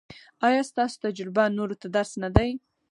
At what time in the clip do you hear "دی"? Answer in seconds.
2.35-2.49